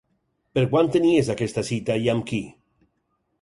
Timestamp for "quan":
0.71-0.89